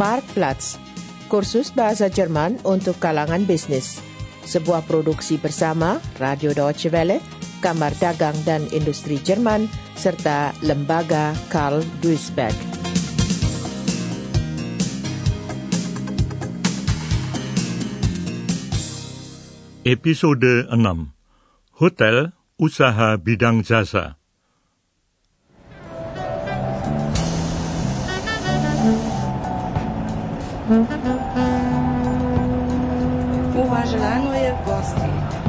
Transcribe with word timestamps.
Marktplatz, 0.00 0.80
kursus 1.28 1.68
bahasa 1.76 2.08
Jerman 2.08 2.56
untuk 2.64 2.96
kalangan 2.96 3.44
bisnis. 3.44 4.00
Sebuah 4.48 4.88
produksi 4.88 5.36
bersama 5.36 6.00
Radio 6.16 6.56
Deutsche 6.56 6.88
Welle, 6.88 7.20
Kamar 7.60 7.92
Dagang 8.00 8.32
dan 8.48 8.64
Industri 8.72 9.20
Jerman, 9.20 9.68
serta 10.00 10.56
Lembaga 10.64 11.36
Karl 11.52 11.84
Duisberg. 12.00 12.56
Episode 19.84 20.64
6 20.72 21.76
Hotel 21.76 22.32
Usaha 22.56 23.20
Bidang 23.20 23.60
Jasa 23.60 24.19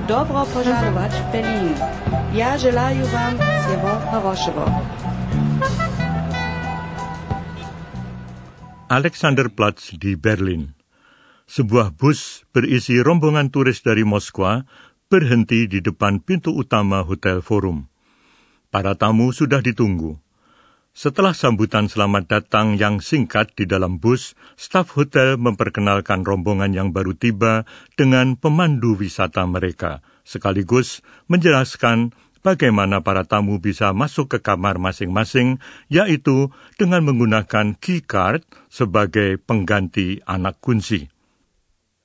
Dobro 0.10 0.42
požadovač 0.50 1.14
Berlin. 1.30 1.78
Ja 2.34 2.58
želaju 2.58 3.06
vam 3.14 3.38
svego 3.38 3.94
Hroševo. 4.10 4.66
Alexanderplatz 8.90 9.94
di 9.94 10.18
Berlin. 10.18 10.74
Sebuah 11.46 11.94
bus 11.94 12.42
berisi 12.50 12.98
rombongan 12.98 13.54
turis 13.54 13.86
dari 13.86 14.02
Moskwa 14.02 14.66
berhenti 15.06 15.70
di 15.70 15.86
depan 15.86 16.18
pintu 16.26 16.50
utama 16.50 17.06
Hotel 17.06 17.46
Forum. 17.46 17.86
Para 18.74 18.98
tamu 18.98 19.30
sudah 19.30 19.62
ditunggu. 19.62 20.18
Setelah 20.92 21.32
sambutan 21.32 21.88
selamat 21.88 22.28
datang 22.28 22.76
yang 22.76 23.00
singkat 23.00 23.56
di 23.56 23.64
dalam 23.64 23.96
bus, 23.96 24.36
staf 24.60 24.92
hotel 25.00 25.40
memperkenalkan 25.40 26.28
rombongan 26.28 26.76
yang 26.76 26.92
baru 26.92 27.16
tiba 27.16 27.64
dengan 27.96 28.36
pemandu 28.36 29.00
wisata 29.00 29.48
mereka, 29.48 30.04
sekaligus 30.28 31.00
menjelaskan 31.32 32.12
bagaimana 32.44 33.00
para 33.00 33.24
tamu 33.24 33.64
bisa 33.64 33.96
masuk 33.96 34.36
ke 34.36 34.44
kamar 34.44 34.84
masing-masing, 34.84 35.64
yaitu 35.88 36.52
dengan 36.76 37.08
menggunakan 37.08 37.72
key 37.80 38.04
card 38.04 38.44
sebagai 38.68 39.40
pengganti 39.40 40.20
anak 40.28 40.60
kunci. 40.60 41.08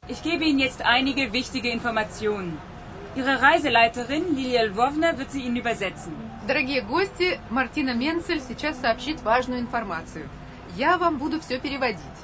Ich 0.07 0.23
gebe 0.23 0.47
Ihnen 0.47 0.63
jetzt 0.63 0.87
einige 0.87 1.35
wichtige 1.35 1.75
Informationen. 1.75 2.76
Ihre 3.16 3.42
Reiseleiterin 3.42 4.36
Lilia 4.36 4.64
Lvovna 4.64 5.18
wird 5.18 5.32
sie 5.32 5.44
Ihnen 5.44 5.58
übersetzen. 5.58 6.14
Дорогие 6.48 6.82
гости, 6.82 7.40
Мартина 7.50 7.94
Менцель 7.94 8.42
сейчас 8.42 8.80
сообщит 8.80 9.22
важную 9.22 9.60
информацию. 9.60 10.30
Я 10.78 10.98
вам 10.98 11.18
буду 11.18 11.40
все 11.40 11.60
переводить. 11.60 12.20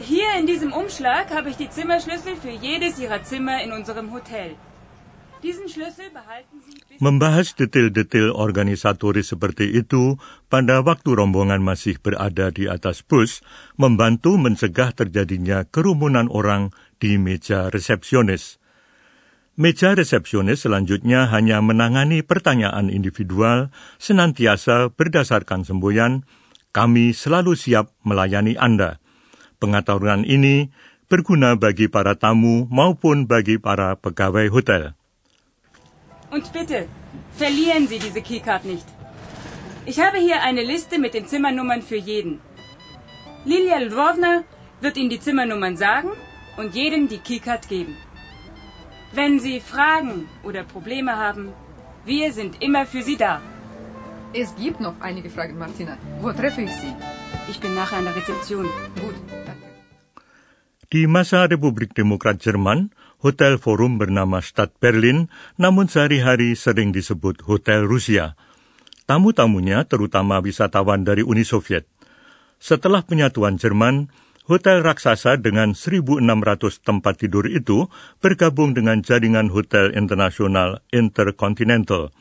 Hier 0.00 0.38
in 0.38 0.46
diesem 0.46 0.72
Umschlag 0.72 1.30
habe 1.30 1.50
ich 1.50 1.56
die 1.56 1.68
Zimmerschlüssel 1.68 2.36
für 2.36 2.50
jedes 2.50 2.98
Ihrer 3.00 3.24
Zimmer 3.24 3.62
in 3.64 3.72
unserem 3.72 4.12
Hotel. 4.12 4.54
Diesen 5.42 5.68
Schlüssel 5.68 6.10
behalten 6.10 6.62
Sie 6.66 6.78
bis 6.88 6.98
Membahas 6.98 7.54
detail-detail 7.54 8.34
organisatoris 8.34 9.30
seperti 9.34 9.70
itu 9.70 10.18
pada 10.50 10.82
waktu 10.82 11.14
rombongan 11.14 11.62
masih 11.62 11.98
berada 12.02 12.50
di 12.50 12.66
atas 12.66 13.06
bus 13.06 13.38
membantu 13.78 14.34
mencegah 14.34 14.90
terjadinya 14.94 15.62
kerumunan 15.66 16.26
orang 16.26 16.74
di 16.98 17.18
meja 17.18 17.70
resepsionis. 17.70 18.58
Meja 19.53 19.93
resepsionis 19.93 20.65
selanjutnya 20.65 21.29
hanya 21.29 21.61
menangani 21.61 22.25
pertanyaan 22.25 22.89
individual 22.89 23.69
senantiasa 24.01 24.89
berdasarkan 24.89 25.61
semboyan, 25.61 26.25
kami 26.73 27.13
selalu 27.13 27.53
siap 27.53 27.93
melayani 28.01 28.57
Anda. 28.57 28.97
Pengetahuan 29.61 30.25
ini 30.25 30.73
berguna 31.05 31.53
bagi 31.53 31.85
para 31.85 32.17
tamu 32.17 32.65
maupun 32.65 33.29
bagi 33.29 33.61
para 33.61 33.93
pegawai 33.93 34.49
hotel. 34.49 34.97
Und 36.33 36.49
bitte, 36.49 36.89
verlieren 37.37 37.85
Sie 37.85 38.01
diese 38.01 38.25
Keycard 38.25 38.65
nicht. 38.65 38.89
Ich 39.85 40.01
habe 40.01 40.17
hier 40.17 40.41
eine 40.41 40.65
Liste 40.65 40.97
mit 40.97 41.13
den 41.13 41.29
Zimmernummern 41.29 41.85
für 41.85 42.01
jeden. 42.01 42.41
Lilia 43.45 43.77
Lvovna 43.85 44.41
wird 44.81 44.97
Ihnen 44.97 45.13
die 45.13 45.21
Zimmernummern 45.21 45.77
sagen 45.77 46.09
und 46.57 46.73
jedem 46.73 47.05
die 47.05 47.21
Keycard 47.21 47.69
geben. 47.69 47.93
Wenn 49.13 49.37
Sie 49.37 49.61
Fragen 49.61 50.25
oder 50.41 50.65
Probleme 50.65 51.13
haben, 51.13 51.53
wir 52.01 52.33
sind 52.33 52.57
immer 52.65 52.89
für 52.89 53.05
Sie 53.05 53.13
da. 53.13 53.45
Es 54.33 54.57
gibt 54.57 54.81
noch 54.81 54.97
einige 55.05 55.29
Fragen, 55.29 55.53
Martina. 55.61 56.01
Wo 56.17 56.33
treffe 56.33 56.65
ich 56.65 56.73
Sie? 56.73 56.89
Ich 57.45 57.61
bin 57.61 57.77
nachher 57.77 58.01
an 58.01 58.09
der 58.09 58.17
Rezeption. 58.17 58.65
Gut, 58.97 59.13
danke. 59.45 59.69
Di 60.89 61.05
masa 61.05 61.45
Republik 61.45 61.93
Demokrat 61.93 62.41
Jerman, 62.41 62.89
Hotel 63.21 63.61
Forum 63.61 64.01
bernama 64.01 64.41
Stadt 64.41 64.81
Berlin, 64.81 65.29
namun 65.61 65.93
sehari-hari 65.93 66.57
sering 66.57 66.89
disebut 66.89 67.45
Hotel 67.45 67.85
Rusia. 67.85 68.33
Tamu-tamunya 69.05 69.85
terutama 69.85 70.41
wisatawan 70.41 71.05
dari 71.05 71.21
Uni 71.21 71.45
Soviet. 71.45 71.85
Setelah 72.57 73.05
penyatuan 73.05 73.61
Jerman, 73.61 74.09
hotel 74.47 74.83
raksasa 74.83 75.39
dengan 75.39 75.71
1.600 75.71 76.19
tempat 76.83 77.13
tidur 77.19 77.47
itu 77.47 77.87
bergabung 78.19 78.75
dengan 78.75 78.99
jaringan 78.99 79.51
hotel 79.51 79.95
internasional 79.95 80.83
Intercontinental. 80.91 82.11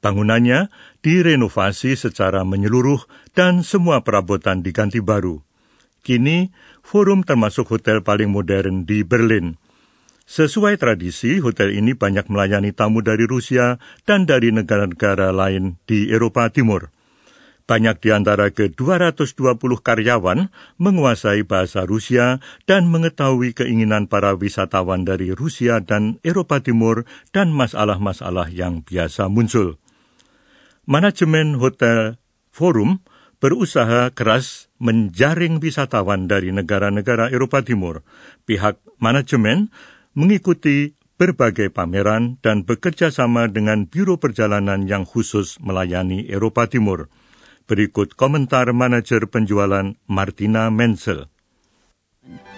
Bangunannya 0.00 0.72
direnovasi 1.04 1.92
secara 1.94 2.40
menyeluruh 2.42 3.04
dan 3.36 3.60
semua 3.60 4.00
perabotan 4.00 4.64
diganti 4.64 4.98
baru. 5.04 5.44
Kini, 6.00 6.48
Forum 6.80 7.20
termasuk 7.20 7.68
hotel 7.68 8.00
paling 8.00 8.32
modern 8.32 8.88
di 8.88 9.04
Berlin. 9.04 9.60
Sesuai 10.24 10.80
tradisi, 10.80 11.42
hotel 11.42 11.76
ini 11.76 11.92
banyak 11.92 12.30
melayani 12.32 12.72
tamu 12.72 13.04
dari 13.04 13.28
Rusia 13.28 13.76
dan 14.08 14.24
dari 14.24 14.54
negara-negara 14.54 15.34
lain 15.34 15.76
di 15.84 16.08
Eropa 16.08 16.48
Timur. 16.48 16.88
Banyak 17.70 18.02
di 18.02 18.10
antara 18.10 18.50
ke-220 18.50 19.54
karyawan 19.78 20.50
menguasai 20.82 21.46
bahasa 21.46 21.86
Rusia 21.86 22.42
dan 22.66 22.90
mengetahui 22.90 23.54
keinginan 23.54 24.10
para 24.10 24.34
wisatawan 24.34 25.06
dari 25.06 25.30
Rusia 25.30 25.78
dan 25.78 26.18
Eropa 26.26 26.58
Timur 26.58 27.06
dan 27.30 27.54
masalah-masalah 27.54 28.50
yang 28.50 28.82
biasa 28.82 29.30
muncul. 29.30 29.78
Manajemen 30.82 31.62
Hotel 31.62 32.18
Forum 32.50 33.06
berusaha 33.38 34.10
keras 34.18 34.66
menjaring 34.82 35.62
wisatawan 35.62 36.26
dari 36.26 36.50
negara-negara 36.50 37.30
Eropa 37.30 37.62
Timur. 37.62 38.02
Pihak 38.50 38.82
manajemen 38.98 39.70
mengikuti 40.18 40.98
berbagai 41.22 41.70
pameran 41.70 42.42
dan 42.42 42.66
bekerja 42.66 43.14
sama 43.14 43.46
dengan 43.46 43.86
biro 43.86 44.18
perjalanan 44.18 44.90
yang 44.90 45.06
khusus 45.06 45.62
melayani 45.62 46.26
Eropa 46.26 46.66
Timur. 46.66 47.06
Berikut 47.70 48.18
komentar 48.18 48.72
manajer 48.74 49.30
penjualan 49.30 49.94
Martina 50.10 50.70
Menzel. 50.70 51.30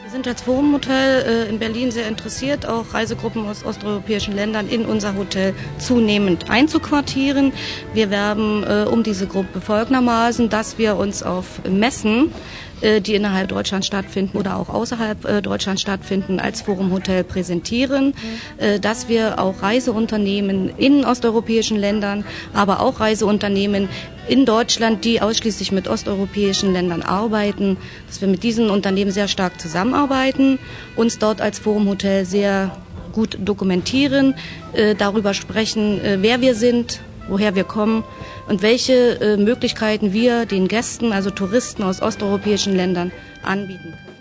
Wir 0.03 0.11
sind 0.11 0.27
als 0.27 0.41
Forum-Hotel 0.41 1.23
äh, 1.23 1.49
in 1.51 1.59
Berlin 1.59 1.91
sehr 1.91 2.09
interessiert, 2.09 2.65
auch 2.65 2.95
Reisegruppen 2.95 3.45
aus 3.47 3.63
osteuropäischen 3.63 4.35
Ländern 4.35 4.69
in 4.69 4.87
unser 4.87 5.15
Hotel 5.15 5.55
zunehmend 5.77 6.49
einzuquartieren. 6.49 7.53
Wir 7.93 8.09
werben 8.09 8.65
äh, 8.65 8.87
um 8.91 9.03
diese 9.03 9.27
Gruppe 9.27 9.61
folgendermaßen, 9.61 10.49
dass 10.49 10.79
wir 10.79 10.97
uns 10.97 11.23
auf 11.23 11.61
Messen, 11.69 12.33
die 13.01 13.15
innerhalb 13.15 13.49
Deutschlands 13.49 13.87
stattfinden 13.87 14.37
oder 14.39 14.57
auch 14.57 14.69
außerhalb 14.69 15.25
äh, 15.25 15.43
Deutschlands 15.43 15.83
stattfinden, 15.83 16.41
als 16.41 16.63
Forum-Hotel 16.63 17.25
präsentieren, 17.25 18.15
äh, 18.59 18.81
dass 18.81 19.09
wir 19.09 19.39
auch 19.39 19.63
Reiseunternehmen 19.63 20.71
in 20.77 21.05
osteuropäischen 21.05 21.77
Ländern, 21.79 22.25
aber 22.53 22.81
auch 22.81 23.01
Reiseunternehmen 23.01 23.89
in 24.29 24.45
Deutschland, 24.47 25.05
die 25.05 25.21
ausschließlich 25.21 25.73
mit 25.73 25.89
osteuropäischen 25.89 26.73
Ländern 26.73 27.03
arbeiten, 27.03 27.77
dass 28.07 28.21
wir 28.21 28.29
mit 28.29 28.43
diesen 28.43 28.71
Unternehmen 28.71 29.11
sehr 29.11 29.29
stark 29.29 29.61
zusammenarbeiten, 29.61 30.59
uns 30.97 31.19
dort 31.19 31.41
als 31.41 31.59
Forum 31.59 31.89
Hotel 31.89 32.25
sehr 32.25 32.77
gut 33.13 33.37
dokumentieren, 33.41 34.35
äh, 34.73 34.95
darüber 34.95 35.35
sprechen, 35.35 36.01
äh, 36.05 36.19
wer 36.21 36.41
wir 36.41 36.55
sind, 36.55 37.01
woher 37.29 37.55
wir 37.55 37.65
kommen 37.65 38.05
und 38.49 38.63
welche 38.63 39.19
äh, 39.21 39.37
Möglichkeiten 39.37 40.13
wir 40.13 40.47
den 40.47 40.69
Gästen, 40.69 41.13
also 41.13 41.31
Touristen 41.31 41.83
aus 41.83 42.03
osteuropäischen 42.03 42.75
Ländern, 42.75 43.13
anbieten 43.43 43.93
können. 43.93 44.13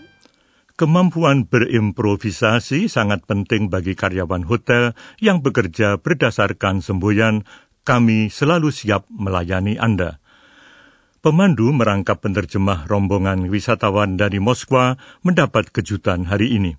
Kemampuan 0.82 1.46
berimprovisasi 1.46 2.90
sangat 2.90 3.30
penting 3.30 3.70
bagi 3.70 3.94
karyawan 3.94 4.50
hotel 4.50 4.98
yang 5.22 5.46
bekerja 5.46 6.02
berdasarkan 6.02 6.82
semboyan 6.82 7.46
kami 7.86 8.34
selalu 8.34 8.74
siap 8.74 9.06
melayani 9.14 9.78
Anda. 9.78 10.18
Pemandu 11.22 11.70
merangkap 11.70 12.26
penerjemah 12.26 12.90
rombongan 12.90 13.46
wisatawan 13.54 14.18
dari 14.18 14.42
Moskwa 14.42 14.98
mendapat 15.22 15.70
kejutan 15.70 16.26
hari 16.26 16.58
ini. 16.58 16.74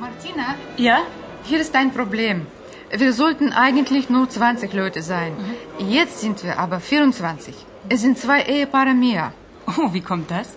Martina, 0.00 0.56
Ja? 0.80 1.04
hier 1.44 1.60
ist 1.60 1.76
ein 1.76 1.92
Problem. 1.92 2.48
Wir 2.94 3.14
sollten 3.14 3.52
eigentlich 3.54 4.10
nur 4.10 4.28
20 4.28 4.74
Leute 4.74 5.00
sein. 5.00 5.32
Jetzt 5.78 6.20
sind 6.20 6.44
wir 6.44 6.58
aber 6.58 6.78
24. 6.78 7.54
Es 7.88 8.02
sind 8.02 8.18
zwei 8.18 8.42
Ehepaare 8.42 8.92
mehr. 8.92 9.32
Oh, 9.66 9.94
wie 9.94 10.02
kommt 10.02 10.30
das? 10.30 10.56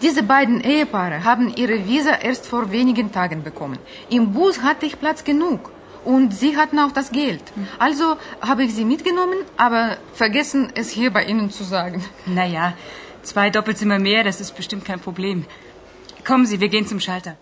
Diese 0.00 0.22
beiden 0.22 0.62
Ehepaare 0.62 1.24
haben 1.24 1.52
ihre 1.54 1.86
Visa 1.86 2.14
erst 2.22 2.46
vor 2.46 2.72
wenigen 2.72 3.12
Tagen 3.12 3.42
bekommen. 3.42 3.78
Im 4.08 4.32
Bus 4.32 4.62
hatte 4.62 4.86
ich 4.86 4.98
Platz 4.98 5.24
genug. 5.24 5.70
Und 6.06 6.32
sie 6.32 6.56
hatten 6.56 6.78
auch 6.78 6.92
das 6.92 7.10
Geld. 7.10 7.42
Also 7.78 8.16
habe 8.40 8.64
ich 8.64 8.74
sie 8.74 8.86
mitgenommen, 8.86 9.40
aber 9.58 9.98
vergessen, 10.14 10.72
es 10.74 10.88
hier 10.88 11.10
bei 11.12 11.24
Ihnen 11.26 11.50
zu 11.50 11.64
sagen. 11.64 12.02
Naja, 12.24 12.72
zwei 13.22 13.50
Doppelzimmer 13.50 13.98
mehr, 13.98 14.24
das 14.24 14.40
ist 14.40 14.56
bestimmt 14.56 14.86
kein 14.86 15.00
Problem. 15.00 15.44
Kommen 16.26 16.46
Sie, 16.46 16.60
wir 16.60 16.70
gehen 16.70 16.86
zum 16.86 17.00
Schalter. 17.00 17.36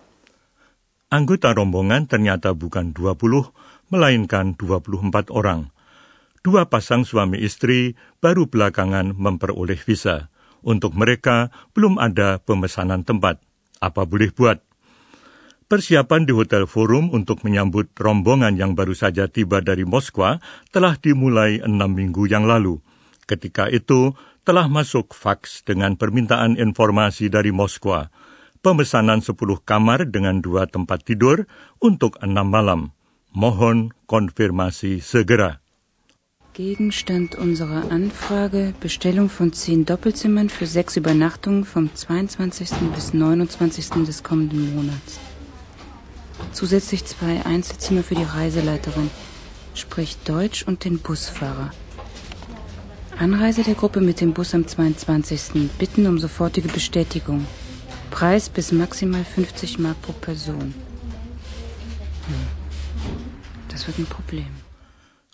Anggota 1.09 1.53
rombongan 1.53 2.09
ternyata 2.09 2.51
bukan 2.53 2.93
20, 2.93 3.53
melainkan 3.87 4.55
24 4.59 5.31
orang. 5.31 5.71
Dua 6.43 6.67
pasang 6.71 7.03
suami 7.03 7.43
istri 7.43 7.99
baru 8.23 8.47
belakangan 8.47 9.15
memperoleh 9.15 9.79
visa. 9.79 10.31
Untuk 10.63 10.95
mereka 10.95 11.51
belum 11.75 11.99
ada 11.99 12.39
pemesanan 12.39 13.03
tempat. 13.03 13.39
Apa 13.79 14.07
boleh 14.07 14.31
buat? 14.33 14.63
Persiapan 15.67 16.23
di 16.23 16.31
Hotel 16.31 16.63
Forum 16.63 17.11
untuk 17.11 17.43
menyambut 17.43 17.91
rombongan 17.99 18.55
yang 18.55 18.71
baru 18.71 18.95
saja 18.95 19.27
tiba 19.27 19.59
dari 19.59 19.83
Moskwa 19.83 20.39
telah 20.71 20.95
dimulai 20.95 21.59
enam 21.59 21.91
minggu 21.91 22.23
yang 22.31 22.47
lalu. 22.47 22.79
Ketika 23.27 23.67
itu, 23.67 24.15
telah 24.47 24.71
masuk 24.71 25.11
faks 25.11 25.67
dengan 25.67 25.99
permintaan 25.99 26.55
informasi 26.55 27.27
dari 27.27 27.51
Moskwa. 27.51 28.07
Pemesanan 28.63 29.19
10 29.19 29.35
kamar 29.67 30.07
dengan 30.07 30.39
dua 30.39 30.71
tempat 30.71 31.03
tidur 31.03 31.43
untuk 31.83 32.15
enam 32.23 32.47
malam. 32.47 32.96
Mohon 33.39 33.93
konfirmasi 34.07 34.99
segera. 34.99 35.59
Gegenstand 36.53 37.35
unserer 37.35 37.91
Anfrage 37.91 38.73
Bestellung 38.79 39.29
von 39.29 39.53
zehn 39.53 39.85
Doppelzimmern 39.85 40.49
für 40.49 40.65
sechs 40.65 40.97
Übernachtungen 40.97 41.63
vom 41.63 41.93
22. 41.93 42.69
bis 42.95 43.13
29. 43.13 43.89
des 44.07 44.23
kommenden 44.23 44.73
Monats. 44.75 45.19
Zusätzlich 46.51 47.05
zwei 47.05 47.45
Einzelzimmer 47.45 48.01
für 48.01 48.15
die 48.15 48.23
Reiseleiterin, 48.23 49.11
sprich 49.75 50.17
Deutsch 50.25 50.63
und 50.63 50.83
den 50.83 50.97
Busfahrer. 50.97 51.69
Anreise 53.19 53.61
der 53.61 53.75
Gruppe 53.75 54.01
mit 54.01 54.19
dem 54.19 54.33
Bus 54.33 54.55
am 54.55 54.65
22. 54.65 55.69
Bitten 55.77 56.07
um 56.07 56.17
sofortige 56.17 56.69
Bestätigung. 56.69 57.45
Preis 58.09 58.49
bis 58.49 58.71
maximal 58.71 59.23
50 59.23 59.77
Mark 59.77 60.01
pro 60.01 60.13
Person. 60.13 60.73
Hm. 62.29 62.56
Das 63.77 63.85
wird 63.85 64.01
ein 64.01 64.09
Problem. 64.09 64.49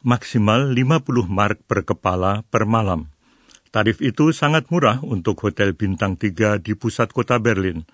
Maksimal 0.03 0.75
50 0.75 1.31
mark 1.31 1.63
per 1.63 1.87
kepala 1.87 2.43
per 2.51 2.67
malam. 2.67 3.07
Tarif 3.71 4.03
itu 4.03 4.35
sangat 4.35 4.67
murah 4.67 4.99
untuk 4.99 5.39
hotel 5.47 5.71
bintang 5.71 6.19
3 6.19 6.59
di 6.59 6.75
pusat 6.75 7.15
kota 7.15 7.39
Berlin. 7.39 7.87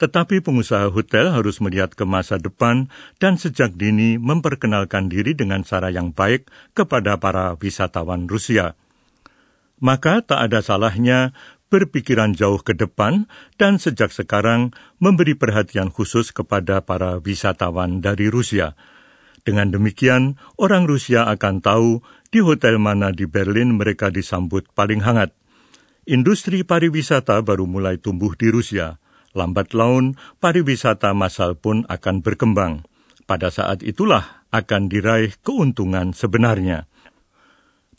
Tetapi 0.00 0.40
pengusaha 0.40 0.88
hotel 0.88 1.28
harus 1.28 1.60
melihat 1.60 1.92
ke 1.92 2.08
masa 2.08 2.40
depan 2.40 2.88
dan 3.20 3.36
sejak 3.36 3.76
dini 3.76 4.16
memperkenalkan 4.16 5.12
diri 5.12 5.36
dengan 5.36 5.60
cara 5.60 5.92
yang 5.92 6.08
baik 6.08 6.48
kepada 6.72 7.20
para 7.20 7.52
wisatawan 7.60 8.32
Rusia. 8.32 8.80
Maka 9.76 10.24
tak 10.24 10.40
ada 10.40 10.64
salahnya 10.64 11.36
berpikiran 11.68 12.32
jauh 12.32 12.64
ke 12.64 12.72
depan 12.72 13.28
dan 13.60 13.76
sejak 13.76 14.08
sekarang 14.08 14.72
memberi 15.04 15.36
perhatian 15.36 15.92
khusus 15.92 16.32
kepada 16.32 16.80
para 16.80 17.20
wisatawan 17.20 18.00
dari 18.00 18.32
Rusia. 18.32 18.72
Dengan 19.46 19.70
demikian, 19.70 20.42
orang 20.58 20.90
Rusia 20.90 21.30
akan 21.30 21.62
tahu 21.62 22.02
di 22.34 22.42
hotel 22.42 22.82
mana 22.82 23.14
di 23.14 23.30
Berlin 23.30 23.78
mereka 23.78 24.10
disambut 24.10 24.66
paling 24.74 25.06
hangat. 25.06 25.30
Industri 26.10 26.66
pariwisata 26.66 27.38
baru 27.46 27.70
mulai 27.70 28.02
tumbuh 28.02 28.34
di 28.34 28.50
Rusia 28.50 28.98
lambat 29.36 29.76
laun 29.76 30.16
pariwisata 30.40 31.12
massal 31.12 31.60
pun 31.60 31.84
akan 31.86 32.24
berkembang. 32.24 32.88
Pada 33.28 33.52
saat 33.52 33.84
itulah 33.84 34.48
akan 34.48 34.88
diraih 34.88 35.36
keuntungan 35.44 36.16
sebenarnya. 36.16 36.88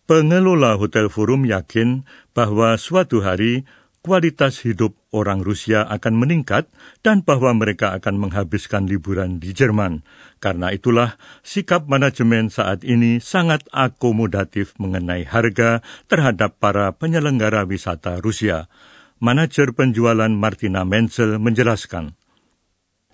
Pengelola 0.09 0.79
Hotel 0.81 1.13
Forum 1.13 1.45
yakin 1.45 2.07
bahwa 2.33 2.73
suatu 2.79 3.21
hari 3.21 3.67
kualitas 4.07 4.63
hidup 4.63 4.95
orang 5.11 5.43
Rusia 5.43 5.83
akan 5.83 6.15
meningkat 6.15 6.71
dan 7.03 7.27
bahwa 7.27 7.51
mereka 7.51 7.91
akan 7.91 8.15
menghabiskan 8.15 8.87
liburan 8.87 9.43
di 9.43 9.51
Jerman. 9.51 10.07
Karena 10.39 10.71
itulah 10.71 11.19
sikap 11.43 11.91
manajemen 11.91 12.47
saat 12.47 12.87
ini 12.87 13.19
sangat 13.19 13.67
akomodatif 13.75 14.79
mengenai 14.79 15.27
harga 15.27 15.83
terhadap 16.07 16.55
para 16.63 16.95
penyelenggara 16.95 17.67
wisata 17.67 18.23
Rusia. 18.23 18.71
Manager 19.19 19.75
penjualan 19.75 20.31
Martina 20.31 20.87
Menzel 20.87 21.35
menjelaskan. 21.35 22.15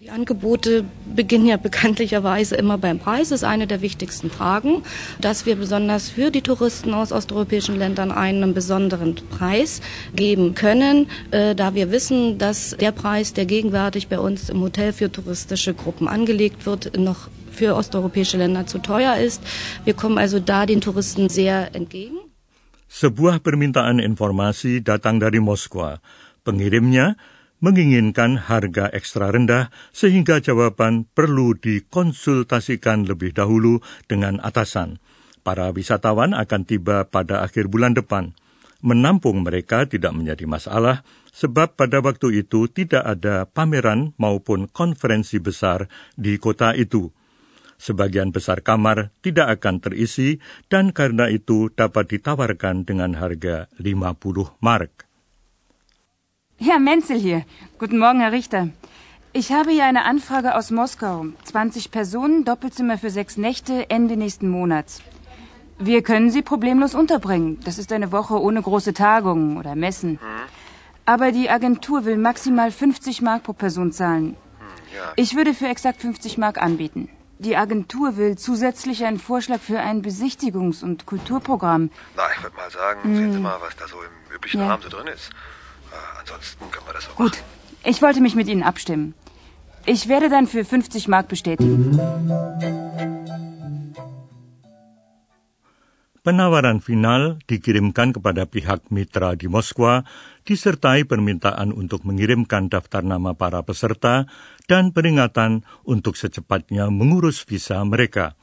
Die 0.03 0.09
Angebote 0.09 0.83
beginnen 1.15 1.45
ja 1.47 1.55
bekanntlicherweise 1.55 2.57
immer 2.57 2.77
beim 2.77 2.99
Preis, 2.99 3.29
das 3.29 3.39
ist 3.39 3.47
eine 3.47 3.67
der 3.67 3.79
wichtigsten 3.79 4.29
Fragen, 4.29 4.83
dass 5.21 5.45
wir 5.45 5.55
besonders 5.55 6.09
für 6.09 6.29
die 6.29 6.41
Touristen 6.41 6.93
aus 6.93 7.13
osteuropäischen 7.13 7.77
Ländern 7.79 8.11
einen 8.11 8.53
besonderen 8.53 9.15
Preis 9.15 9.79
geben 10.13 10.55
können, 10.55 11.07
äh, 11.31 11.55
da 11.55 11.73
wir 11.73 11.89
wissen, 11.91 12.37
dass 12.37 12.75
der 12.77 12.91
Preis, 12.91 13.31
der 13.31 13.45
gegenwärtig 13.45 14.09
bei 14.09 14.19
uns 14.19 14.49
im 14.49 14.59
Hotel 14.59 14.91
für 14.91 15.09
touristische 15.09 15.73
Gruppen 15.73 16.09
angelegt 16.09 16.65
wird, 16.65 16.97
noch 16.97 17.29
für 17.49 17.73
osteuropäische 17.73 18.35
Länder 18.35 18.67
zu 18.67 18.79
teuer 18.79 19.15
ist. 19.15 19.41
Wir 19.85 19.93
kommen 19.93 20.17
also 20.17 20.41
da 20.41 20.65
den 20.65 20.81
Touristen 20.81 21.29
sehr 21.29 21.73
entgegen. 21.73 22.17
Sebuah 22.89 23.39
permintaan 23.39 23.99
informasi 23.99 24.83
datang 24.83 25.21
dari 25.23 25.39
Moskwa. 25.39 26.03
Pengirimnya 26.43 27.15
menginginkan 27.63 28.35
harga 28.35 28.91
ekstra 28.91 29.31
rendah 29.31 29.71
sehingga 29.95 30.43
jawaban 30.43 31.07
perlu 31.07 31.55
dikonsultasikan 31.55 33.07
lebih 33.07 33.31
dahulu 33.31 33.79
dengan 34.11 34.43
atasan. 34.43 34.99
Para 35.47 35.71
wisatawan 35.71 36.35
akan 36.35 36.61
tiba 36.67 37.07
pada 37.07 37.39
akhir 37.39 37.71
bulan 37.71 37.95
depan. 37.95 38.35
Menampung 38.83 39.47
mereka 39.47 39.87
tidak 39.87 40.11
menjadi 40.11 40.43
masalah 40.43 41.07
sebab 41.31 41.79
pada 41.79 42.03
waktu 42.03 42.43
itu 42.43 42.67
tidak 42.67 42.99
ada 42.99 43.47
pameran 43.47 44.11
maupun 44.19 44.67
konferensi 44.67 45.39
besar 45.39 45.87
di 46.19 46.35
kota 46.35 46.75
itu. 46.75 47.07
Sebagian 47.79 48.35
besar 48.35 48.59
kamar 48.59 49.15
tidak 49.23 49.59
akan 49.59 49.79
terisi 49.79 50.39
dan 50.67 50.91
karena 50.91 51.31
itu 51.31 51.71
dapat 51.71 52.11
ditawarkan 52.11 52.83
dengan 52.83 53.15
harga 53.15 53.71
50 53.79 54.59
Mark. 54.59 55.12
Herr 56.65 56.79
Menzel 56.79 57.19
hier. 57.19 57.43
Guten 57.77 57.99
Morgen, 57.99 58.21
Herr 58.21 58.31
Richter. 58.31 58.69
Ich 59.33 59.51
habe 59.51 59.71
hier 59.71 59.83
eine 59.83 60.05
Anfrage 60.05 60.55
aus 60.55 60.71
Moskau. 60.71 61.25
20 61.43 61.91
Personen, 61.91 62.45
Doppelzimmer 62.45 62.97
für 62.97 63.09
sechs 63.09 63.35
Nächte, 63.35 63.89
Ende 63.89 64.15
nächsten 64.15 64.47
Monats. 64.47 65.01
Wir 65.77 66.01
können 66.03 66.31
Sie 66.31 66.41
problemlos 66.41 66.95
unterbringen. 66.95 67.59
Das 67.65 67.77
ist 67.77 67.91
eine 67.91 68.13
Woche 68.13 68.41
ohne 68.41 68.61
große 68.61 68.93
Tagungen 68.93 69.57
oder 69.57 69.75
Messen. 69.75 70.19
Aber 71.05 71.33
die 71.33 71.49
Agentur 71.49 72.05
will 72.05 72.15
maximal 72.17 72.71
50 72.71 73.21
Mark 73.21 73.43
pro 73.43 73.51
Person 73.51 73.91
zahlen. 73.91 74.37
Ich 75.17 75.35
würde 75.35 75.53
für 75.53 75.67
exakt 75.67 75.99
50 75.99 76.37
Mark 76.37 76.61
anbieten. 76.61 77.09
Die 77.39 77.57
Agentur 77.57 78.15
will 78.15 78.37
zusätzlich 78.37 79.03
einen 79.03 79.19
Vorschlag 79.19 79.59
für 79.59 79.81
ein 79.81 80.01
Besichtigungs- 80.01 80.81
und 80.81 81.05
Kulturprogramm. 81.05 81.89
Na, 82.15 82.23
ich 82.33 82.41
würde 82.41 82.55
mal 82.55 82.71
sagen, 82.71 83.15
sehen 83.15 83.33
Sie 83.33 83.39
mal, 83.39 83.57
was 83.59 83.75
da 83.75 83.85
so 83.85 83.97
im 83.97 84.33
üblichen 84.33 84.61
ja. 84.61 84.67
Rahmen 84.67 84.81
so 84.81 84.87
drin 84.87 85.07
ist. 85.07 85.29
Ansonsten 86.19 86.69
können 86.71 86.87
wir 86.87 86.93
das 86.93 87.09
auch 87.09 87.15
Gut, 87.15 87.31
machen. 87.31 87.89
ich 87.91 88.01
wollte 88.01 88.21
mich 88.21 88.35
mit 88.35 88.47
Ihnen 88.47 88.63
abstimmen. 88.63 89.13
Ich 89.85 90.07
werde 90.07 90.29
dann 90.29 90.47
für 90.47 90.63
50 90.63 91.07
Mark 91.07 91.27
bestätigen. 91.27 91.99
Penawaran 96.23 96.79
final 96.79 97.43
dikirimkan 97.51 98.15
kepada 98.15 98.47
pihak 98.47 98.87
mitra 98.95 99.35
di 99.35 99.51
Moskwa, 99.51 100.07
disertai 100.47 101.03
permintaan 101.03 101.75
untuk 101.75 102.07
mengirimkan 102.07 102.71
daftar 102.71 103.03
nama 103.03 103.35
para 103.35 103.59
peserta 103.67 104.31
dan 104.71 104.95
peringatan 104.95 105.67
untuk 105.83 106.15
secepatnya 106.15 106.87
mengurus 106.87 107.43
visa 107.43 107.83
mereka. 107.83 108.39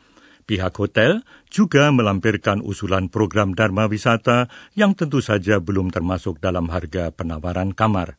Pihak 0.51 0.75
hotel 0.83 1.23
juga 1.47 1.95
melampirkan 1.95 2.59
usulan 2.59 3.07
program 3.07 3.55
Dharma 3.55 3.87
Wisata 3.87 4.51
yang 4.75 4.99
tentu 4.99 5.23
saja 5.23 5.63
belum 5.63 5.95
termasuk 5.95 6.43
dalam 6.43 6.67
harga 6.75 7.15
penawaran 7.15 7.71
kamar. 7.71 8.19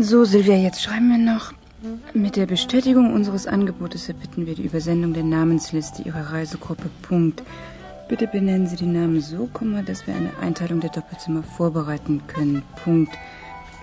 So, 0.00 0.24
Silvia, 0.24 0.56
jetzt 0.56 0.80
schreiben 0.80 1.12
wir 1.12 1.20
noch. 1.20 1.52
Mit 2.14 2.40
der 2.40 2.46
Bestätigung 2.46 3.12
unseres 3.12 3.44
Angebotes 3.46 4.08
erbitten 4.08 4.46
wir 4.48 4.56
die 4.56 4.64
Übersendung 4.64 5.12
der 5.12 5.28
Namensliste 5.28 6.08
Ihrer 6.08 6.32
Reisegruppe. 6.32 6.88
Punkt. 7.02 7.44
Bitte 8.08 8.26
benennen 8.26 8.66
Sie 8.66 8.80
die 8.80 8.88
Namen 8.88 9.20
so, 9.20 9.50
dass 9.84 10.06
wir 10.06 10.16
eine 10.16 10.32
Einteilung 10.40 10.80
der 10.80 10.90
Doppelzimmer 10.90 11.42
vorbereiten 11.42 12.22
können. 12.26 12.62
Punkt. 12.82 13.12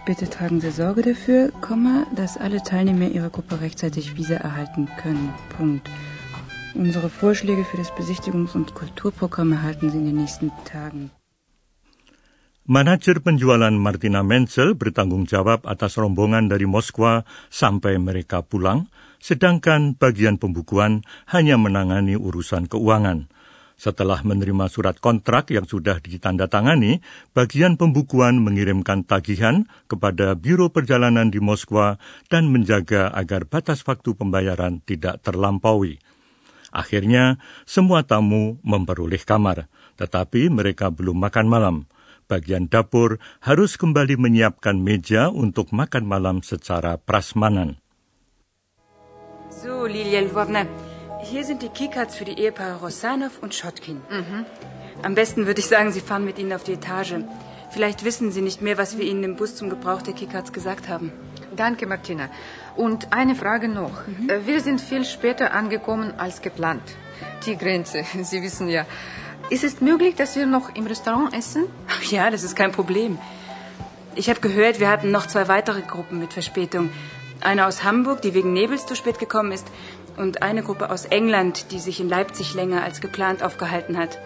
Bitte 0.06 0.30
tragen 0.30 0.60
Sie 0.60 0.72
Sorge 0.72 1.04
dafür, 1.04 1.54
dass 2.16 2.38
alle 2.38 2.64
Teilnehmer 2.64 3.08
Ihrer 3.08 3.30
Gruppe 3.30 3.62
rechtzeitig 3.62 4.18
Visa 4.18 4.36
erhalten 4.36 4.90
können. 4.98 5.30
Punkt. 5.56 5.88
Unsere 6.76 7.08
Vorschläge 7.08 7.64
für 7.64 7.80
das 7.80 7.96
Besichtigungs- 7.96 8.52
und 8.52 8.76
Kulturprogramm 8.76 9.56
erhalten 9.56 9.90
Sie 9.90 9.98
in 9.98 10.12
den 10.12 10.20
nächsten 10.20 10.52
Tagen. 10.68 11.08
Manajer 12.68 13.24
penjualan 13.24 13.72
Martina 13.72 14.28
Menzel 14.28 14.76
bertanggung 14.76 15.24
jawab 15.24 15.64
atas 15.72 15.96
rombongan 15.96 16.52
dari 16.52 16.68
Moskwa 16.68 17.24
sampai 17.48 17.96
mereka 17.96 18.44
pulang, 18.44 18.92
sedangkan 19.24 19.96
bagian 19.96 20.36
pembukuan 20.36 21.08
hanya 21.32 21.56
menangani 21.56 22.20
urusan 22.20 22.68
keuangan. 22.68 23.32
Setelah 23.80 24.20
menerima 24.28 24.68
surat 24.68 25.00
kontrak 25.00 25.56
yang 25.56 25.64
sudah 25.64 26.04
ditandatangani, 26.04 27.00
bagian 27.32 27.80
pembukuan 27.80 28.44
mengirimkan 28.44 29.08
tagihan 29.08 29.64
kepada 29.88 30.36
Biro 30.36 30.68
Perjalanan 30.76 31.32
di 31.32 31.40
Moskwa 31.40 31.96
dan 32.28 32.52
menjaga 32.52 33.16
agar 33.16 33.48
batas 33.48 33.80
waktu 33.88 34.12
pembayaran 34.12 34.84
tidak 34.84 35.24
terlampaui. 35.24 36.04
Akhirnya, 36.76 37.40
semua 37.64 38.04
tamu 38.04 38.60
memperoleh 38.68 39.24
kamar, 39.24 39.72
tetapi 39.96 40.52
mereka 40.52 40.92
belum 40.92 41.16
makan 41.16 41.48
malam 41.48 41.76
bagian 42.26 42.66
dapur 42.66 43.22
harus 43.42 43.78
kembali 43.78 44.18
menyiapkan 44.18 44.78
meja 44.78 45.30
untuk 45.30 45.72
makan 45.72 46.06
malam 46.10 46.42
secara 46.42 46.98
prasmanan. 46.98 47.78
So, 49.54 49.86
Lilia 49.88 50.22
Lvovna, 50.26 50.68
hier 51.24 51.46
sind 51.46 51.62
die 51.62 51.72
Keycards 51.72 52.18
für 52.18 52.26
die 52.26 52.38
Ehepaare 52.38 52.82
Rosanov 52.82 53.40
und 53.40 53.54
Schotkin. 53.54 54.02
Mhm. 54.10 54.46
Am 55.04 55.14
besten 55.16 55.46
würde 55.46 55.62
ich 55.62 55.70
sagen, 55.70 55.94
Sie 55.94 56.02
fahren 56.02 56.26
mit 56.26 56.40
ihnen 56.40 56.54
auf 56.54 56.64
die 56.64 56.74
Etage. 56.74 57.24
Vielleicht 57.70 58.04
wissen 58.04 58.32
Sie 58.32 58.42
nicht 58.42 58.62
mehr, 58.62 58.78
was 58.78 58.98
wir 58.98 59.06
Ihnen 59.06 59.24
im 59.24 59.36
Bus 59.36 59.56
zum 59.56 59.70
Gebrauch 59.70 60.02
der 60.02 60.14
Keycards 60.14 60.52
gesagt 60.52 60.88
haben. 60.90 61.12
Danke, 61.56 61.88
Martina. 61.88 62.30
Und 62.76 63.14
eine 63.14 63.36
Frage 63.36 63.68
noch. 63.68 64.06
Mhm. 64.08 64.30
Äh, 64.30 64.46
wir 64.46 64.62
sind 64.62 64.82
viel 64.82 65.06
später 65.06 65.54
angekommen 65.54 66.14
als 66.18 66.42
geplant. 66.42 66.84
Die 67.46 67.58
Grenze, 67.58 68.04
Sie 68.22 68.42
wissen 68.42 68.70
ja. 68.70 68.86
Ist 69.50 69.64
es 69.64 69.80
möglich, 69.80 70.16
dass 70.16 70.36
wir 70.36 70.46
noch 70.46 70.74
im 70.76 70.88
Restaurant 70.88 71.34
essen? 71.34 71.66
Ja, 72.10 72.32
das 72.32 72.44
ist 72.44 72.56
kein 72.56 72.72
Problem. 72.72 73.20
Ich 74.16 74.30
habe 74.30 74.40
gehört, 74.40 74.80
wir 74.80 74.90
hatten 74.90 75.12
noch 75.12 75.28
zwei 75.28 75.48
weitere 75.48 75.82
Gruppen 75.82 76.20
mit 76.20 76.34
Verspätung. 76.34 76.90
Eine 77.42 77.68
aus 77.68 77.84
Hamburg, 77.84 78.22
die 78.22 78.34
wegen 78.34 78.54
Nebels 78.54 78.86
zu 78.86 78.96
spät 78.96 79.20
gekommen 79.20 79.52
ist, 79.52 79.68
und 80.18 80.42
eine 80.42 80.64
Gruppe 80.64 80.90
aus 80.90 81.06
England, 81.06 81.72
die 81.72 81.80
sich 81.80 82.00
in 82.00 82.10
Leipzig 82.10 82.54
länger 82.54 82.84
als 82.84 83.02
geplant 83.02 83.44
aufgehalten 83.44 83.98
hat. 83.98 84.20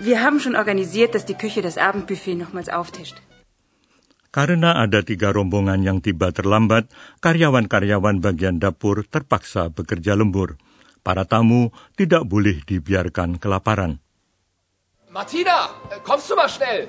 Wir 0.00 0.22
haben 0.22 0.40
schon 0.40 0.56
organisiert, 0.56 1.14
dass 1.14 1.26
die 1.26 1.34
Küche 1.34 1.62
das 1.62 1.78
Abendbuffet 1.78 2.34
nochmals 2.34 2.68
auftischt. 2.68 3.20
Karena 4.32 4.80
ada 4.80 5.04
tiga 5.04 5.28
rombongan 5.28 5.84
yang 5.84 6.00
tiba 6.00 6.32
terlambat, 6.32 6.88
karyawan-karyawan 7.20 8.24
bagian 8.24 8.56
dapur 8.56 9.04
terpaksa 9.04 9.68
bekerja 9.68 10.16
lembur. 10.16 10.56
Para 11.04 11.28
tamu 11.28 11.68
tidak 12.00 12.24
boleh 12.24 12.64
dibiarkan 12.64 13.36
kelaparan. 13.36 14.00
Martina, 15.12 15.68
kommst 16.00 16.32
du 16.32 16.34
mal 16.34 16.48
schnell? 16.48 16.88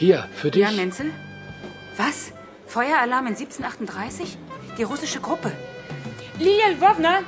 Hier, 0.00 0.24
für 0.32 0.48
dich. 0.48 0.64
Ja, 0.64 0.72
Menzel? 0.72 1.12
Was? 2.00 2.32
Feueralarm 2.66 3.28
in 3.28 3.36
1738? 3.36 4.38
Die 4.78 4.88
russische 4.88 5.20
Gruppe. 5.20 5.52
Lilia 6.40 6.72
Lvovna? 6.72 7.20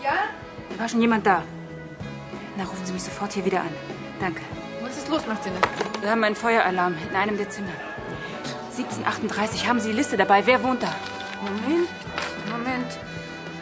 Ja? 0.00 0.32
War 0.78 0.88
schon 0.88 1.04
jemand 1.04 1.28
da? 1.28 1.44
Na, 2.56 2.64
rufen 2.64 2.86
Sie 2.86 2.92
mich 2.96 3.04
sofort 3.04 3.32
hier 3.36 3.44
wieder 3.44 3.60
an. 3.60 3.74
Danke. 4.18 4.40
Was 4.92 4.98
ist 5.00 5.08
los, 5.08 5.24
Martina? 5.26 5.56
Wir 6.02 6.10
haben 6.12 6.22
einen 6.22 6.36
Feueralarm 6.36 6.92
in 7.08 7.16
einem 7.16 7.38
der 7.40 7.48
Zimmer. 7.48 7.72
1738. 8.76 9.66
Haben 9.66 9.80
Sie 9.80 9.88
die 9.88 9.96
Liste 9.96 10.18
dabei? 10.20 10.44
Wer 10.44 10.62
wohnt 10.62 10.82
da? 10.82 10.92
Moment, 11.40 11.88
Moment. 12.52 12.90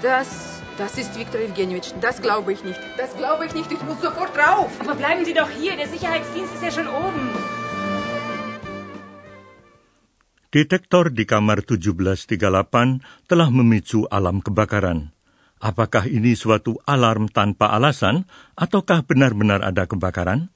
Das 0.03 0.59
das 0.77 0.99
ist 0.99 1.15
Viktor 1.15 1.39
Evgenjewitsch. 1.39 1.95
Das 2.03 2.19
glaube 2.21 2.51
ich 2.51 2.67
nicht. 2.67 2.83
Das 2.99 3.15
glaube 3.15 3.47
ich 3.47 3.55
nicht. 3.55 3.71
Ich 3.71 3.79
muss 3.87 4.03
sofort 4.03 4.35
rauf. 4.35 4.75
Aber 4.83 4.99
bleiben 4.99 5.23
Sie 5.25 5.33
doch 5.33 5.47
hier. 5.47 5.79
Der 5.79 5.87
Sicherheitsdienst 5.87 6.51
ist 6.51 6.65
ja 6.67 6.73
schon 6.75 6.91
oben. 6.91 7.31
Detektor 10.51 11.15
di 11.15 11.31
kamar 11.31 11.63
1738 11.63 13.07
telah 13.31 13.49
memicu 13.55 14.11
alam 14.11 14.43
kebakaran. 14.43 15.15
Apakah 15.63 16.11
ini 16.11 16.35
suatu 16.35 16.83
alarm 16.91 17.31
tanpa 17.31 17.71
alasan 17.71 18.27
ataukah 18.59 19.07
benar-benar 19.07 19.63
ada 19.63 19.87
kebakaran? 19.87 20.51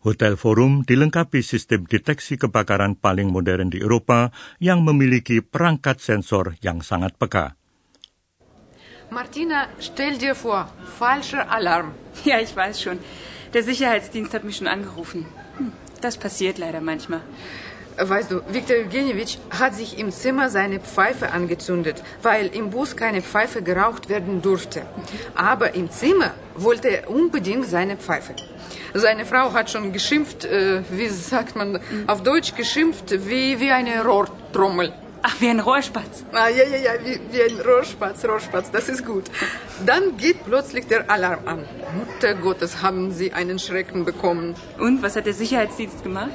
Hotel 0.00 0.40
Forum 0.40 0.80
dilengkapi 0.80 1.44
sistem 1.44 1.84
deteksi 1.84 2.40
kebakaran 2.40 2.96
paling 2.96 3.28
modern 3.28 3.68
di 3.68 3.84
Eropa 3.84 4.32
yang 4.56 4.80
memiliki 4.80 5.44
perangkat 5.44 6.00
sensor 6.00 6.56
yang 6.64 6.80
sangat 6.80 7.20
peka. 7.20 7.60
Martina, 9.12 9.68
stell 9.76 10.16
dir 10.16 10.32
vor, 10.32 10.72
falscher 10.96 11.44
Alarm. 11.52 11.92
Ja, 12.24 12.40
ich 12.40 12.56
weiß 12.56 12.80
schon. 12.80 12.98
Der 13.52 13.62
Sicherheitsdienst 13.62 14.32
hat 14.32 14.44
mich 14.44 14.56
schon 14.56 14.68
angerufen. 14.68 15.26
Hm, 15.58 15.72
das 16.00 16.16
passiert 16.16 16.56
leider 16.56 16.80
manchmal. 16.80 17.20
Weißt 17.96 18.30
du, 18.30 18.40
Viktor 18.50 18.76
Evgenjewitsch 18.76 19.38
hat 19.50 19.74
sich 19.74 19.98
im 19.98 20.10
Zimmer 20.10 20.48
seine 20.48 20.80
Pfeife 20.80 21.32
angezündet, 21.32 22.02
weil 22.22 22.46
im 22.46 22.70
Bus 22.70 22.96
keine 22.96 23.20
Pfeife 23.20 23.62
geraucht 23.62 24.08
werden 24.08 24.40
durfte. 24.42 24.82
Aber 25.34 25.74
im 25.74 25.90
Zimmer 25.90 26.32
wollte 26.54 26.88
er 26.88 27.10
unbedingt 27.10 27.66
seine 27.66 27.96
Pfeife. 27.96 28.34
Seine 28.94 29.24
Frau 29.24 29.52
hat 29.52 29.70
schon 29.70 29.92
geschimpft, 29.92 30.44
äh, 30.44 30.82
wie 30.90 31.08
sagt 31.08 31.56
man 31.56 31.80
auf 32.06 32.22
Deutsch 32.22 32.54
geschimpft, 32.54 33.10
wie, 33.28 33.60
wie 33.60 33.70
eine 33.70 34.04
Rohrtrommel. 34.04 34.92
Ach, 35.22 35.38
wie 35.40 35.48
ein 35.48 35.60
Rohrspatz. 35.60 36.24
Ah, 36.32 36.48
ja, 36.48 36.64
ja, 36.64 36.78
ja, 36.78 36.92
wie, 37.04 37.20
wie 37.30 37.42
ein 37.42 37.60
Rohrspatz, 37.60 38.24
Rohrspatz, 38.24 38.70
das 38.70 38.88
ist 38.88 39.04
gut. 39.04 39.24
Dann 39.84 40.16
geht 40.16 40.44
plötzlich 40.44 40.86
der 40.86 41.10
Alarm 41.10 41.46
an. 41.46 41.64
Mutter 41.98 42.34
Gottes, 42.34 42.80
haben 42.80 43.12
Sie 43.12 43.32
einen 43.34 43.58
Schrecken 43.58 44.06
bekommen. 44.06 44.54
Und, 44.78 45.02
was 45.02 45.16
hat 45.16 45.26
der 45.26 45.34
Sicherheitsdienst 45.34 46.02
gemacht? 46.02 46.30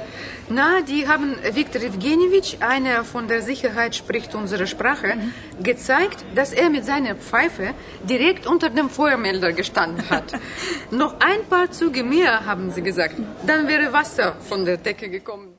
Na, 0.48 0.82
die 0.82 1.08
haben 1.08 1.34
Viktor 1.52 1.82
Evgenjewitsch, 1.82 2.58
einer 2.60 3.02
von 3.02 3.26
der 3.26 3.42
Sicherheit 3.42 3.96
spricht 3.96 4.36
unsere 4.36 4.68
Sprache, 4.68 5.16
mhm. 5.16 5.62
gezeigt, 5.64 6.24
dass 6.36 6.52
er 6.52 6.70
mit 6.70 6.84
seiner 6.84 7.16
Pfeife 7.16 7.74
direkt 8.04 8.46
unter 8.46 8.70
dem 8.70 8.88
Feuermelder 8.88 9.52
gestanden 9.52 10.08
hat. 10.10 10.32
Noch 10.92 11.14
ein 11.18 11.44
paar 11.50 11.72
Züge 11.72 12.04
mehr, 12.04 12.46
haben 12.46 12.70
sie 12.70 12.82
gesagt. 12.82 13.16
Dann 13.44 13.66
wäre 13.66 13.92
Wasser 13.92 14.36
von 14.48 14.64
der 14.64 14.76
Decke 14.76 15.08
gekommen. 15.08 15.58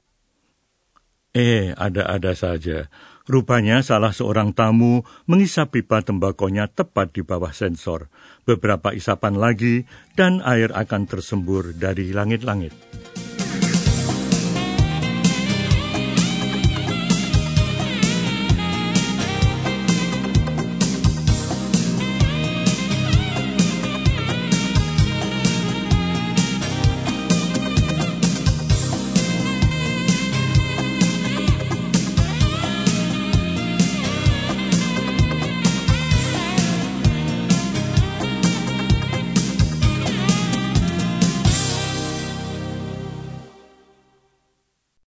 Eh, 1.34 1.74
ada-ada 1.78 2.34
saja. 2.34 2.88
Rupanya 3.28 3.84
salah 3.84 4.16
seorang 4.16 4.56
tamu 4.56 5.04
mengisap 5.28 5.76
pipa 5.76 6.00
tembakonya 6.00 6.72
tepat 6.72 7.12
di 7.12 7.28
bawah 7.28 7.52
sensor. 7.52 8.08
Beberapa 8.48 8.96
isapan 8.96 9.36
lagi 9.36 9.84
dan 10.16 10.40
air 10.48 10.72
akan 10.72 11.12
tersembur 11.12 11.76
dari 11.76 12.16
langit-langit. 12.16 12.72